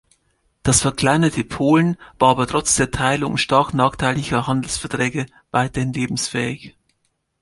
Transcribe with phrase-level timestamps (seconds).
[0.63, 6.75] Das verkleinerte Polen war aber trotz der Teilung und stark nachteiliger Handelsverträge weiterhin lebensfähig.